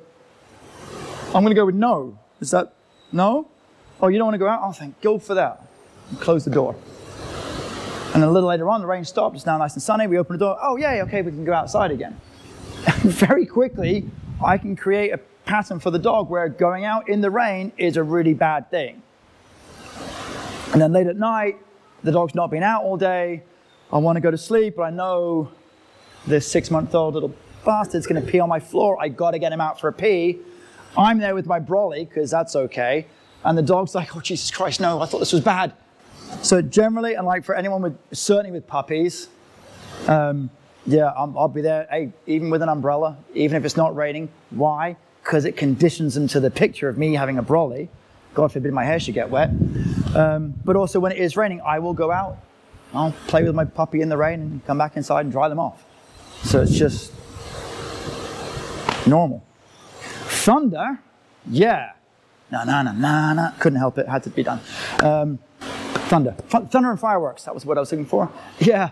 I'm 1.34 1.44
going 1.44 1.48
to 1.48 1.56
go 1.56 1.66
with 1.66 1.74
no. 1.74 2.20
Is 2.40 2.52
that 2.52 2.76
no? 3.12 3.48
Oh, 4.00 4.10
you 4.10 4.20
don't 4.20 4.28
want 4.28 4.36
to 4.36 4.40
go 4.40 4.48
out? 4.48 4.62
Oh, 4.64 4.74
thank 4.74 5.02
God 5.02 5.24
for 5.24 5.34
that. 5.34 5.68
Close 6.20 6.46
the 6.46 6.52
door. 6.52 6.76
And 8.14 8.24
a 8.24 8.30
little 8.30 8.48
later 8.48 8.70
on, 8.70 8.82
the 8.82 8.88
rain 8.88 9.04
stopped. 9.04 9.36
It's 9.36 9.46
now 9.48 9.58
nice 9.58 9.74
and 9.74 9.82
sunny. 9.82 10.06
We 10.06 10.20
open 10.20 10.38
the 10.38 10.46
door. 10.46 10.60
Oh, 10.62 10.78
yay, 10.78 11.02
okay, 11.02 11.24
we 11.24 11.32
can 11.32 11.44
go 11.44 11.54
outside 11.54 11.90
again. 11.90 12.16
Very 13.02 13.48
quickly, 13.48 14.08
I 14.44 14.60
can 14.60 14.76
create 14.76 15.12
a 15.12 15.18
pattern 15.46 15.80
for 15.80 15.90
the 15.90 15.98
dog 15.98 16.30
where 16.30 16.48
going 16.48 16.86
out 16.86 17.10
in 17.10 17.22
the 17.22 17.32
rain 17.32 17.72
is 17.78 17.98
a 17.98 18.04
really 18.04 18.36
bad 18.36 18.70
thing. 18.70 19.02
And 20.74 20.80
then 20.80 20.94
late 20.94 21.08
at 21.08 21.18
night, 21.18 21.58
the 22.04 22.12
dog's 22.12 22.36
not 22.36 22.52
been 22.52 22.62
out 22.62 22.84
all 22.84 22.98
day. 22.98 23.42
I 23.92 23.98
want 23.98 24.18
to 24.18 24.22
go 24.22 24.30
to 24.30 24.38
sleep, 24.38 24.76
but 24.76 24.84
I 24.84 24.90
know 24.92 25.50
this 26.28 26.48
six 26.48 26.70
month 26.70 26.94
old 26.94 27.16
little 27.16 27.34
bastard's 27.66 28.08
gonna 28.08 28.22
pee 28.22 28.40
on 28.40 28.48
my 28.48 28.60
floor. 28.60 28.98
I 29.00 29.10
gotta 29.10 29.40
get 29.40 29.52
him 29.52 29.60
out 29.60 29.80
for 29.80 29.88
a 29.88 29.94
pee. 29.94 30.40
I'm 30.98 31.18
there 31.18 31.36
with 31.36 31.46
my 31.46 31.60
brolly, 31.60 32.08
because 32.08 32.32
that's 32.32 32.56
okay. 32.56 33.08
And 33.44 33.58
the 33.58 33.62
dog's 33.62 33.94
like, 33.94 34.16
oh, 34.16 34.22
Jesus 34.22 34.50
Christ, 34.52 34.80
no, 34.80 35.02
I 35.02 35.06
thought 35.06 35.20
this 35.20 35.34
was 35.34 35.42
bad. 35.42 35.74
So 36.42 36.62
generally, 36.62 37.16
and 37.16 37.26
like 37.26 37.44
for 37.44 37.56
anyone 37.56 37.82
with, 37.82 37.98
certainly 38.12 38.52
with 38.52 38.66
puppies, 38.66 39.28
um, 40.08 40.50
yeah, 40.86 41.12
I'm, 41.12 41.38
I'll 41.38 41.48
be 41.48 41.62
there, 41.62 41.88
hey, 41.90 42.12
even 42.28 42.50
with 42.50 42.62
an 42.62 42.70
umbrella, 42.70 43.18
even 43.34 43.58
if 43.58 43.66
it's 43.66 43.78
not 43.78 43.96
raining. 43.96 44.30
Why? 44.52 44.98
Because 45.24 45.46
it 45.46 45.58
conditions 45.58 46.16
them 46.16 46.28
to 46.30 46.40
the 46.40 46.52
picture 46.52 46.88
of 46.88 46.98
me 46.98 47.14
having 47.14 47.38
a 47.38 47.44
brolly. 47.44 47.90
God 48.34 48.52
forbid 48.52 48.74
my 48.74 48.84
hair 48.84 49.00
should 49.00 49.14
get 49.14 49.30
wet. 49.30 49.50
Um, 50.16 50.54
but 50.64 50.76
also 50.76 51.00
when 51.00 51.12
it 51.12 51.18
is 51.18 51.36
raining, 51.38 51.62
I 51.62 51.80
will 51.80 51.94
go 51.94 52.12
out. 52.12 52.38
I'll 52.94 53.14
play 53.28 53.44
with 53.44 53.56
my 53.56 53.66
puppy 53.66 54.02
in 54.02 54.10
the 54.10 54.18
rain 54.18 54.42
and 54.42 54.66
come 54.66 54.78
back 54.78 54.96
inside 54.96 55.22
and 55.22 55.32
dry 55.32 55.50
them 55.50 55.60
off. 55.60 55.84
So 56.44 56.62
it's 56.62 56.76
just 56.76 57.12
normal. 59.08 59.44
Thunder, 60.28 61.00
yeah. 61.50 61.92
Na 62.52 62.64
na 62.64 62.84
na 62.84 62.92
na 62.92 63.34
na. 63.34 63.52
Couldn't 63.60 63.80
help 63.80 63.98
it. 63.98 64.08
Had 64.08 64.24
to 64.24 64.30
be 64.30 64.44
done. 64.44 64.60
Um, 65.02 65.40
thunder, 66.10 66.36
Th- 66.50 66.64
thunder 66.66 66.92
and 66.92 67.00
fireworks. 67.00 67.44
That 67.44 67.54
was 67.54 67.66
what 67.66 67.78
I 67.78 67.82
was 67.82 67.92
looking 67.92 68.06
for. 68.06 68.30
Yeah. 68.60 68.92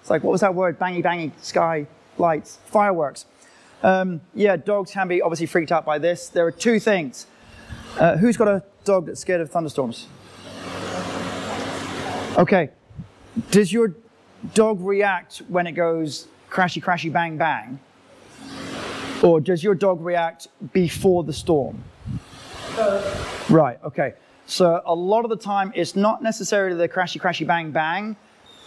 It's 0.00 0.10
like 0.10 0.22
what 0.22 0.32
was 0.32 0.40
that 0.40 0.54
word? 0.54 0.78
Bangy 0.78 1.02
bangy 1.02 1.32
sky 1.42 1.86
lights, 2.18 2.58
fireworks. 2.66 3.26
Um, 3.82 4.20
yeah, 4.34 4.56
dogs 4.56 4.90
can 4.92 5.06
be 5.06 5.20
obviously 5.22 5.46
freaked 5.46 5.70
out 5.70 5.84
by 5.84 5.98
this. 5.98 6.28
There 6.28 6.46
are 6.46 6.50
two 6.50 6.80
things. 6.80 7.26
Uh, 7.98 8.16
who's 8.16 8.36
got 8.36 8.48
a 8.48 8.62
dog 8.84 9.06
that's 9.06 9.20
scared 9.20 9.40
of 9.40 9.50
thunderstorms? 9.50 10.06
Okay. 12.36 12.70
Does 13.50 13.72
your 13.72 13.94
dog 14.54 14.80
react 14.80 15.42
when 15.48 15.66
it 15.66 15.72
goes 15.72 16.28
crashy, 16.50 16.82
crashy, 16.82 17.12
bang, 17.12 17.36
bang? 17.36 17.78
Or 19.22 19.40
does 19.40 19.64
your 19.64 19.74
dog 19.74 20.00
react 20.00 20.48
before 20.72 21.24
the 21.24 21.32
storm? 21.32 21.82
Right, 23.48 23.78
okay. 23.84 24.14
So 24.46 24.80
a 24.86 24.94
lot 24.94 25.24
of 25.24 25.30
the 25.30 25.36
time, 25.36 25.72
it's 25.74 25.96
not 25.96 26.22
necessarily 26.22 26.76
the 26.76 26.88
crashy, 26.88 27.20
crashy, 27.20 27.46
bang, 27.46 27.70
bang. 27.70 28.16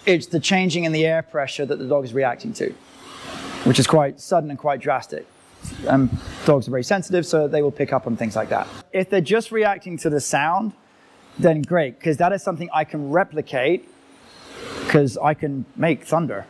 It's 0.05 0.27
the 0.27 0.39
changing 0.39 0.83
in 0.83 0.91
the 0.91 1.05
air 1.05 1.21
pressure 1.21 1.65
that 1.65 1.79
the 1.79 1.87
dog 1.87 2.05
is 2.05 2.13
reacting 2.13 2.53
to, 2.53 2.73
which 3.63 3.79
is 3.79 3.87
quite 3.87 4.19
sudden 4.19 4.49
and 4.49 4.59
quite 4.59 4.79
drastic. 4.79 5.25
Um, 5.87 6.09
dogs 6.45 6.67
are 6.67 6.71
very 6.71 6.83
sensitive, 6.83 7.25
so 7.25 7.47
they 7.47 7.61
will 7.61 7.71
pick 7.71 7.93
up 7.93 8.07
on 8.07 8.17
things 8.17 8.35
like 8.35 8.49
that. 8.49 8.67
If 8.91 9.09
they're 9.09 9.21
just 9.21 9.51
reacting 9.51 9.97
to 9.99 10.09
the 10.09 10.19
sound, 10.19 10.73
then 11.39 11.61
great, 11.61 11.97
because 11.99 12.17
that 12.17 12.33
is 12.33 12.43
something 12.43 12.69
I 12.73 12.83
can 12.83 13.11
replicate, 13.11 13.87
because 14.85 15.17
I 15.17 15.33
can 15.33 15.65
make 15.75 16.03
thunder. 16.03 16.45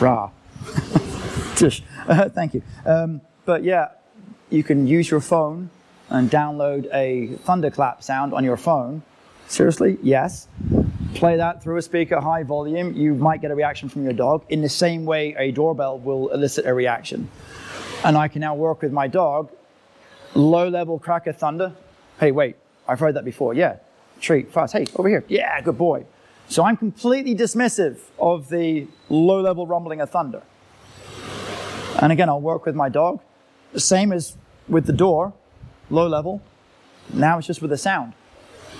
Rah. 0.00 0.30
Tish. 1.56 1.82
Uh, 2.08 2.28
thank 2.28 2.54
you. 2.54 2.62
Um, 2.84 3.20
but 3.44 3.64
yeah, 3.64 3.88
you 4.50 4.62
can 4.62 4.86
use 4.86 5.10
your 5.10 5.20
phone 5.20 5.70
and 6.08 6.30
download 6.30 6.86
a 6.94 7.34
thunderclap 7.42 8.00
sound 8.00 8.32
on 8.32 8.44
your 8.44 8.56
phone. 8.56 9.02
Seriously? 9.48 9.98
Yes. 10.02 10.46
Play 11.14 11.36
that 11.36 11.62
through 11.62 11.78
a 11.78 11.82
speaker, 11.82 12.20
high 12.20 12.44
volume. 12.44 12.94
You 12.94 13.14
might 13.14 13.40
get 13.40 13.50
a 13.50 13.56
reaction 13.56 13.88
from 13.88 14.04
your 14.04 14.12
dog 14.12 14.44
in 14.48 14.62
the 14.62 14.68
same 14.68 15.04
way 15.04 15.34
a 15.36 15.50
doorbell 15.50 15.98
will 15.98 16.28
elicit 16.28 16.64
a 16.66 16.74
reaction. 16.74 17.28
And 18.04 18.16
I 18.16 18.28
can 18.28 18.40
now 18.40 18.54
work 18.54 18.82
with 18.82 18.92
my 18.92 19.08
dog. 19.08 19.50
Low 20.34 20.68
level 20.68 20.98
crack 20.98 21.26
of 21.26 21.36
thunder. 21.36 21.72
Hey, 22.20 22.30
wait, 22.30 22.56
I've 22.86 23.00
heard 23.00 23.14
that 23.14 23.24
before. 23.24 23.54
Yeah. 23.54 23.78
Treat, 24.20 24.52
fast. 24.52 24.74
Hey, 24.74 24.86
over 24.96 25.08
here. 25.08 25.24
Yeah, 25.26 25.60
good 25.60 25.78
boy. 25.78 26.06
So 26.48 26.64
I'm 26.64 26.76
completely 26.76 27.34
dismissive 27.34 27.98
of 28.18 28.48
the 28.48 28.86
low 29.08 29.40
level 29.40 29.66
rumbling 29.66 30.00
of 30.00 30.10
thunder. 30.10 30.42
And 32.00 32.12
again, 32.12 32.28
I'll 32.28 32.40
work 32.40 32.66
with 32.66 32.74
my 32.74 32.88
dog. 32.88 33.20
The 33.72 33.80
same 33.80 34.12
as 34.12 34.36
with 34.68 34.86
the 34.86 34.92
door, 34.92 35.32
low 35.90 36.06
level. 36.06 36.42
Now 37.12 37.38
it's 37.38 37.46
just 37.46 37.62
with 37.62 37.70
the 37.70 37.78
sound. 37.78 38.12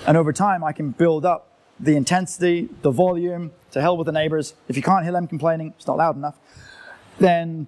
And 0.05 0.17
over 0.17 0.31
time, 0.31 0.63
I 0.63 0.71
can 0.71 0.91
build 0.91 1.25
up 1.25 1.51
the 1.79 1.95
intensity, 1.95 2.69
the 2.81 2.91
volume, 2.91 3.51
to 3.71 3.81
hell 3.81 3.97
with 3.97 4.05
the 4.05 4.11
neighbors. 4.11 4.53
If 4.67 4.75
you 4.75 4.83
can't 4.83 5.03
hear 5.03 5.11
them 5.11 5.27
complaining, 5.27 5.73
it's 5.77 5.87
not 5.87 5.97
loud 5.97 6.15
enough, 6.15 6.35
then 7.19 7.67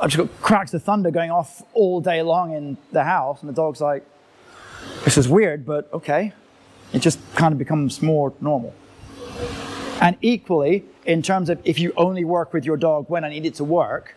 I've 0.00 0.10
just 0.10 0.18
got 0.18 0.42
cracks 0.42 0.74
of 0.74 0.82
thunder 0.82 1.10
going 1.10 1.30
off 1.30 1.62
all 1.74 2.00
day 2.00 2.22
long 2.22 2.52
in 2.52 2.76
the 2.92 3.04
house. 3.04 3.40
And 3.40 3.48
the 3.48 3.54
dog's 3.54 3.80
like, 3.80 4.04
this 5.04 5.16
is 5.16 5.28
weird, 5.28 5.64
but 5.64 5.92
okay. 5.92 6.32
It 6.92 7.00
just 7.00 7.18
kind 7.34 7.52
of 7.52 7.58
becomes 7.58 8.02
more 8.02 8.32
normal. 8.40 8.74
And 10.00 10.16
equally, 10.20 10.84
in 11.06 11.22
terms 11.22 11.48
of 11.48 11.60
if 11.64 11.78
you 11.78 11.92
only 11.96 12.24
work 12.24 12.52
with 12.52 12.64
your 12.64 12.76
dog 12.76 13.08
when 13.08 13.24
I 13.24 13.30
need 13.30 13.46
it 13.46 13.54
to 13.54 13.64
work, 13.64 14.16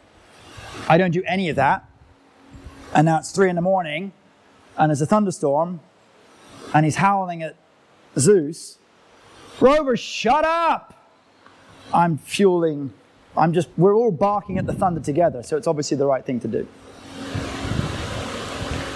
I 0.87 0.97
don't 0.97 1.11
do 1.11 1.23
any 1.25 1.49
of 1.49 1.55
that. 1.55 1.89
And 2.93 3.05
now 3.05 3.19
it's 3.19 3.31
three 3.31 3.49
in 3.49 3.55
the 3.55 3.61
morning, 3.61 4.13
and 4.77 4.89
there's 4.89 5.01
a 5.01 5.05
thunderstorm, 5.05 5.81
and 6.73 6.85
he's 6.85 6.95
howling 6.95 7.43
at 7.43 7.55
Zeus. 8.17 8.77
Rover, 9.59 9.97
shut 9.97 10.45
up! 10.45 10.93
I'm 11.93 12.17
fueling, 12.17 12.93
I'm 13.37 13.53
just, 13.53 13.69
we're 13.77 13.95
all 13.95 14.11
barking 14.11 14.57
at 14.57 14.65
the 14.65 14.73
thunder 14.73 15.01
together, 15.01 15.43
so 15.43 15.57
it's 15.57 15.67
obviously 15.67 15.97
the 15.97 16.05
right 16.05 16.25
thing 16.25 16.39
to 16.39 16.47
do. 16.47 16.67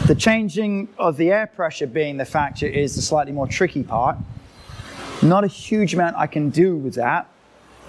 The 0.08 0.16
changing 0.16 0.90
of 0.98 1.18
the 1.18 1.32
air 1.32 1.48
pressure 1.48 1.86
being 1.86 2.18
the 2.18 2.26
factor 2.26 2.66
is 2.66 2.96
the 2.96 3.02
slightly 3.02 3.32
more 3.32 3.48
tricky 3.48 3.84
part. 3.84 4.18
Not 5.22 5.44
a 5.44 5.48
huge 5.48 5.94
amount 5.94 6.16
I 6.16 6.26
can 6.26 6.50
do 6.50 6.78
with 6.78 6.96
that. 6.96 7.30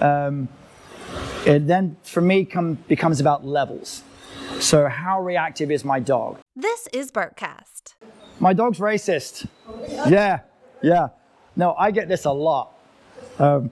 Um, 0.01 0.49
it 1.47 1.67
then, 1.67 1.97
for 2.03 2.21
me, 2.21 2.45
come, 2.45 2.75
becomes 2.89 3.21
about 3.21 3.45
levels. 3.45 4.03
So, 4.59 4.89
how 4.89 5.23
reactive 5.23 5.71
is 5.71 5.85
my 5.85 6.01
dog? 6.01 6.39
This 6.55 6.89
is 6.93 7.11
Barkcast. 7.11 7.95
My 8.39 8.53
dog's 8.53 8.79
racist. 8.79 9.47
Yeah, 10.09 10.41
yeah. 10.83 11.09
No, 11.57 11.75
I 11.79 11.91
get 11.91 12.09
this 12.09 12.25
a 12.25 12.33
lot. 12.33 12.75
Um, 13.39 13.71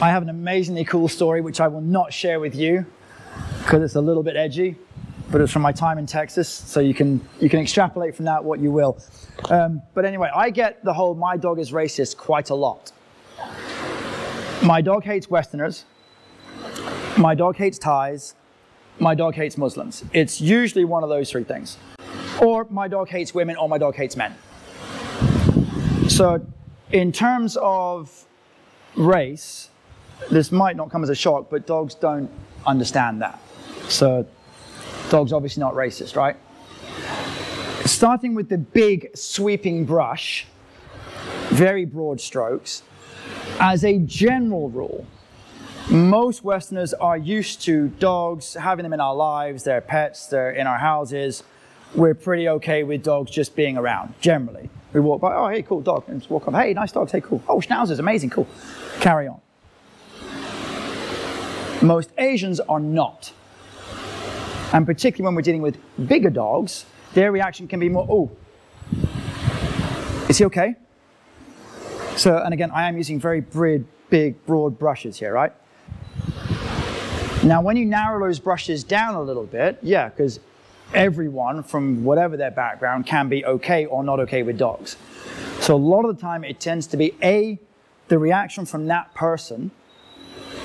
I 0.00 0.08
have 0.10 0.22
an 0.22 0.28
amazingly 0.28 0.84
cool 0.84 1.08
story 1.08 1.40
which 1.40 1.60
I 1.60 1.68
will 1.68 1.80
not 1.82 2.12
share 2.12 2.40
with 2.40 2.54
you 2.54 2.86
because 3.58 3.82
it's 3.82 3.96
a 3.96 4.00
little 4.00 4.22
bit 4.22 4.36
edgy, 4.36 4.76
but 5.30 5.40
it's 5.40 5.52
from 5.52 5.62
my 5.62 5.72
time 5.72 5.98
in 5.98 6.06
Texas, 6.06 6.48
so 6.48 6.80
you 6.80 6.94
can 6.94 7.20
you 7.38 7.48
can 7.48 7.60
extrapolate 7.60 8.14
from 8.16 8.24
that 8.24 8.42
what 8.42 8.60
you 8.60 8.70
will. 8.70 8.98
Um, 9.50 9.82
but 9.94 10.04
anyway, 10.04 10.30
I 10.34 10.50
get 10.50 10.82
the 10.84 10.92
whole 10.92 11.14
my 11.14 11.36
dog 11.36 11.58
is 11.58 11.72
racist 11.72 12.16
quite 12.16 12.50
a 12.50 12.54
lot. 12.54 12.92
My 14.62 14.80
dog 14.80 15.04
hates 15.04 15.28
Westerners. 15.30 15.84
My 17.16 17.34
dog 17.34 17.56
hates 17.56 17.78
Thais. 17.78 18.34
My 18.98 19.14
dog 19.14 19.34
hates 19.34 19.56
Muslims. 19.56 20.04
It's 20.12 20.40
usually 20.40 20.84
one 20.84 21.02
of 21.02 21.08
those 21.08 21.30
three 21.30 21.44
things. 21.44 21.76
Or 22.40 22.66
my 22.70 22.88
dog 22.88 23.08
hates 23.08 23.34
women, 23.34 23.56
or 23.56 23.68
my 23.68 23.78
dog 23.78 23.94
hates 23.94 24.16
men. 24.16 24.34
So, 26.08 26.44
in 26.92 27.12
terms 27.12 27.56
of 27.60 28.26
race, 28.96 29.70
this 30.30 30.52
might 30.52 30.76
not 30.76 30.90
come 30.90 31.02
as 31.02 31.08
a 31.08 31.14
shock, 31.14 31.48
but 31.50 31.66
dogs 31.66 31.94
don't 31.94 32.30
understand 32.66 33.22
that. 33.22 33.40
So, 33.88 34.26
dogs 35.08 35.32
obviously 35.32 35.60
not 35.60 35.74
racist, 35.74 36.16
right? 36.16 36.36
Starting 37.86 38.34
with 38.34 38.48
the 38.48 38.58
big 38.58 39.16
sweeping 39.16 39.84
brush, 39.84 40.46
very 41.48 41.84
broad 41.84 42.20
strokes, 42.20 42.82
as 43.58 43.84
a 43.84 43.98
general 43.98 44.70
rule, 44.70 45.06
most 45.90 46.44
Westerners 46.44 46.94
are 46.94 47.16
used 47.16 47.62
to 47.62 47.88
dogs, 47.88 48.54
having 48.54 48.84
them 48.84 48.92
in 48.92 49.00
our 49.00 49.14
lives, 49.14 49.64
they're 49.64 49.80
pets, 49.80 50.26
they're 50.26 50.52
in 50.52 50.66
our 50.66 50.78
houses. 50.78 51.42
We're 51.94 52.14
pretty 52.14 52.48
okay 52.48 52.84
with 52.84 53.02
dogs 53.02 53.30
just 53.30 53.56
being 53.56 53.76
around, 53.76 54.14
generally. 54.20 54.70
We 54.92 55.00
walk 55.00 55.20
by, 55.20 55.34
oh, 55.34 55.48
hey, 55.48 55.62
cool 55.62 55.80
dog. 55.80 56.04
And 56.08 56.20
just 56.20 56.30
walk 56.30 56.46
up, 56.46 56.54
hey, 56.54 56.72
nice 56.74 56.92
dog, 56.92 57.10
hey, 57.10 57.20
cool. 57.20 57.42
Oh, 57.48 57.58
schnauzers, 57.58 57.98
amazing, 57.98 58.30
cool. 58.30 58.46
Carry 59.00 59.26
on. 59.26 59.40
Most 61.82 62.10
Asians 62.18 62.60
are 62.60 62.80
not. 62.80 63.32
And 64.72 64.86
particularly 64.86 65.24
when 65.24 65.34
we're 65.34 65.42
dealing 65.42 65.62
with 65.62 65.78
bigger 66.06 66.30
dogs, 66.30 66.86
their 67.14 67.32
reaction 67.32 67.66
can 67.66 67.80
be 67.80 67.88
more, 67.88 68.06
oh, 68.08 68.30
is 70.28 70.38
he 70.38 70.44
okay? 70.44 70.76
So, 72.14 72.38
and 72.38 72.54
again, 72.54 72.70
I 72.70 72.88
am 72.88 72.96
using 72.96 73.18
very 73.18 73.40
big, 73.40 73.84
big, 74.08 74.46
broad 74.46 74.78
brushes 74.78 75.18
here, 75.18 75.32
right? 75.32 75.52
Now, 77.42 77.62
when 77.62 77.78
you 77.78 77.86
narrow 77.86 78.20
those 78.26 78.38
brushes 78.38 78.84
down 78.84 79.14
a 79.14 79.22
little 79.22 79.46
bit, 79.46 79.78
yeah, 79.80 80.10
because 80.10 80.40
everyone 80.92 81.62
from 81.62 82.04
whatever 82.04 82.36
their 82.36 82.50
background 82.50 83.06
can 83.06 83.30
be 83.30 83.46
okay 83.46 83.86
or 83.86 84.04
not 84.04 84.20
okay 84.20 84.42
with 84.42 84.58
dogs. 84.58 84.96
So, 85.58 85.74
a 85.74 85.78
lot 85.78 86.04
of 86.04 86.16
the 86.16 86.20
time, 86.20 86.44
it 86.44 86.60
tends 86.60 86.86
to 86.88 86.98
be 86.98 87.14
A, 87.22 87.58
the 88.08 88.18
reaction 88.18 88.66
from 88.66 88.88
that 88.88 89.14
person, 89.14 89.70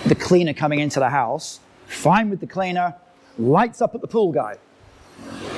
the 0.05 0.15
cleaner 0.15 0.53
coming 0.53 0.79
into 0.79 0.99
the 0.99 1.09
house, 1.09 1.61
fine 1.87 2.29
with 2.29 2.41
the 2.41 2.47
cleaner, 2.47 2.93
lights 3.37 3.81
up 3.81 3.95
at 3.95 4.01
the 4.01 4.07
pool 4.07 4.33
guy. 4.33 4.57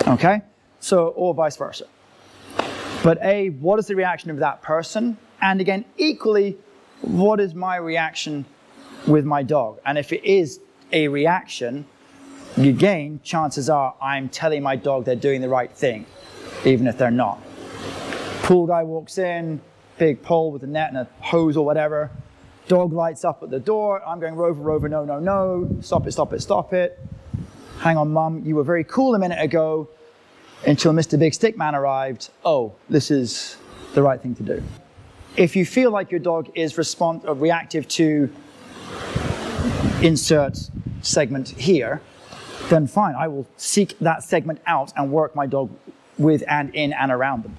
Okay? 0.07 0.41
So, 0.79 1.07
or 1.09 1.33
vice 1.33 1.57
versa. 1.57 1.88
But 3.03 3.17
A, 3.24 3.50
what 3.50 3.79
is 3.79 3.88
the 3.88 3.95
reaction 3.95 4.29
of 4.29 4.38
that 4.38 4.62
person? 4.62 5.17
And 5.41 5.62
again, 5.62 5.83
equally, 5.97 6.57
what 7.01 7.39
is 7.39 7.55
my 7.55 7.77
reaction 7.77 8.45
with 9.07 9.25
my 9.25 9.41
dog? 9.41 9.79
And 9.83 9.97
if 9.97 10.13
it 10.13 10.24
is 10.24 10.59
a 10.91 11.08
reaction, 11.08 11.86
again, 12.56 13.20
chances 13.24 13.70
are 13.70 13.96
I'm 14.01 14.29
telling 14.29 14.63
my 14.63 14.75
dog 14.75 15.06
they're 15.06 15.15
doing 15.15 15.41
the 15.41 15.50
right 15.50 15.72
thing, 15.72 16.06
even 16.65 16.88
if 16.88 16.98
they're 16.98 17.12
not. 17.12 17.41
Pool 18.44 18.67
guy 18.67 18.84
walks 18.84 19.17
in, 19.17 19.62
big 19.98 20.22
pole 20.22 20.51
with 20.51 20.63
a 20.63 20.67
net 20.67 20.89
and 20.89 21.00
a 21.00 21.08
hose 21.22 21.58
or 21.58 21.65
whatever. 21.65 22.10
Dog 22.67 22.94
lights 22.94 23.24
up 23.24 23.44
at 23.44 23.50
the 23.50 23.60
door. 23.60 24.01
I'm 24.06 24.20
going 24.20 24.36
rover, 24.36 24.62
rover, 24.62 24.89
no, 24.89 25.06
no, 25.06 25.20
no. 25.20 25.70
Stop 25.82 26.08
it, 26.08 26.12
stop 26.12 26.34
it, 26.34 26.41
stop 26.41 26.74
it. 26.74 27.00
Hang 27.79 27.98
on, 27.98 28.12
mum. 28.12 28.44
You 28.46 28.56
were 28.56 28.63
very 28.63 28.84
cool 28.84 29.15
a 29.15 29.20
minute 29.20 29.41
ago 29.41 29.88
until 30.65 30.91
Mr. 30.91 31.17
Big 31.17 31.34
Stick 31.34 31.58
Man 31.58 31.75
arrived. 31.75 32.29
Oh, 32.44 32.74
this 32.89 33.12
is 33.12 33.58
the 33.94 34.01
right 34.01 34.22
thing 34.22 34.36
to 34.36 34.44
do. 34.44 34.63
If 35.38 35.56
you 35.56 35.65
feel 35.65 35.91
like 35.91 36.10
your 36.10 36.20
dog 36.20 36.50
is 36.56 36.77
respond- 36.77 37.22
uh, 37.27 37.36
reactive 37.36 37.88
to 37.89 38.29
insert 40.01 40.70
segment 41.01 41.50
here, 41.50 42.01
then 42.70 42.88
fine, 42.88 43.16
I 43.16 43.27
will 43.27 43.48
seek 43.58 43.98
that 44.00 44.24
segment 44.24 44.62
out 44.68 44.94
and 44.96 45.12
work 45.12 45.36
my 45.36 45.48
dog 45.48 45.70
with 46.18 46.44
and 46.48 46.74
in 46.75 46.94
and 46.94 47.12
around 47.12 47.44
them. 47.44 47.56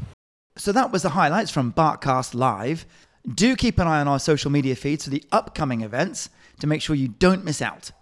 So 0.57 0.73
that 0.73 0.93
was 0.93 1.03
the 1.03 1.11
highlights 1.11 1.51
from 1.51 1.73
Barkcast 1.73 2.35
Live. 2.35 2.85
Do 3.35 3.57
keep 3.57 3.79
an 3.79 3.87
eye 3.87 4.01
on 4.01 4.09
our 4.09 4.19
social 4.19 4.51
media 4.51 4.75
feeds 4.75 5.05
for 5.05 5.11
the 5.11 5.25
upcoming 5.33 5.83
events 5.83 6.31
to 6.61 6.67
make 6.67 6.83
sure 6.83 6.97
you 6.97 7.09
don't 7.09 7.45
miss 7.45 7.63
out. 7.63 7.93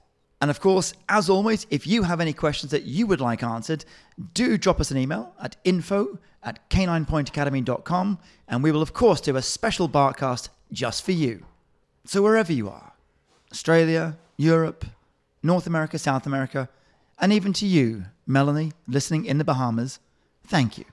And 0.40 0.50
of 0.50 0.60
course, 0.60 0.92
as 1.08 1.30
always, 1.30 1.66
if 1.70 1.86
you 1.86 2.02
have 2.02 2.20
any 2.20 2.32
questions 2.32 2.70
that 2.72 2.84
you 2.84 3.06
would 3.06 3.20
like 3.20 3.42
answered, 3.42 3.84
do 4.34 4.58
drop 4.58 4.80
us 4.80 4.90
an 4.90 4.98
email 4.98 5.34
at 5.40 5.56
info 5.64 6.18
at 6.42 6.68
caninepointacademy.com 6.70 8.18
and 8.48 8.62
we 8.62 8.70
will, 8.70 8.82
of 8.82 8.92
course, 8.92 9.20
do 9.20 9.36
a 9.36 9.42
special 9.42 9.88
Barkcast 9.88 10.50
just 10.72 11.04
for 11.04 11.12
you. 11.12 11.44
So, 12.04 12.22
wherever 12.22 12.52
you 12.52 12.68
are 12.68 12.92
Australia, 13.50 14.16
Europe, 14.36 14.84
North 15.42 15.66
America, 15.66 15.98
South 15.98 16.26
America, 16.26 16.68
and 17.20 17.32
even 17.32 17.52
to 17.54 17.66
you, 17.66 18.04
Melanie, 18.26 18.72
listening 18.86 19.24
in 19.24 19.38
the 19.38 19.44
Bahamas, 19.44 20.00
thank 20.44 20.76
you. 20.76 20.84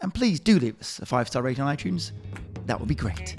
And 0.00 0.14
please 0.14 0.38
do 0.38 0.58
leave 0.58 0.78
us 0.78 1.00
a 1.00 1.06
five 1.06 1.26
star 1.26 1.42
rating 1.42 1.64
on 1.64 1.76
iTunes. 1.76 2.12
That 2.66 2.78
would 2.78 2.88
be 2.88 2.94
great. 2.94 3.34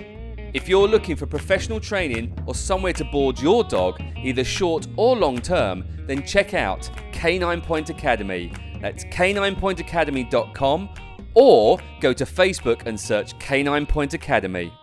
If 0.54 0.68
you're 0.68 0.88
looking 0.88 1.16
for 1.16 1.28
professional 1.28 1.80
training 1.80 2.36
or 2.48 2.56
somewhere 2.56 2.94
to 2.94 3.06
board 3.06 3.40
your 3.40 3.64
dog, 3.64 4.02
either 4.18 4.44
short 4.44 4.88
or 4.98 5.16
long 5.16 5.40
term, 5.40 5.86
then 6.08 6.26
check 6.26 6.54
out 6.54 6.90
Canine 7.12 7.62
Point 7.62 7.90
Academy. 7.90 8.52
That's 8.82 9.06
caninepointacademy.com 9.06 10.90
or 11.36 11.80
go 12.02 12.14
to 12.14 12.26
Facebook 12.26 12.88
and 12.88 13.00
search 13.00 13.38
Canine 13.38 13.86
Point 13.86 14.16
Academy. 14.16 14.74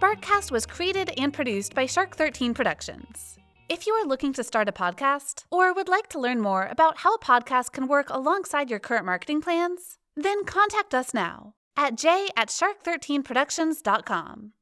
Barkcast 0.00 0.50
was 0.50 0.66
created 0.66 1.12
and 1.16 1.32
produced 1.32 1.74
by 1.74 1.86
Shark 1.86 2.14
13 2.14 2.52
Productions. 2.52 3.38
If 3.70 3.86
you 3.86 3.94
are 3.94 4.06
looking 4.06 4.34
to 4.34 4.44
start 4.44 4.68
a 4.68 4.72
podcast 4.72 5.44
or 5.50 5.72
would 5.72 5.88
like 5.88 6.08
to 6.10 6.20
learn 6.20 6.40
more 6.40 6.68
about 6.70 6.98
how 6.98 7.14
a 7.14 7.18
podcast 7.18 7.72
can 7.72 7.88
work 7.88 8.10
alongside 8.10 8.68
your 8.68 8.78
current 8.78 9.06
marketing 9.06 9.40
plans, 9.40 9.96
then 10.14 10.44
contact 10.44 10.94
us 10.94 11.14
now 11.14 11.54
at 11.78 11.96
j 11.96 12.28
at 12.36 12.48
shark13productions.com. 12.48 14.52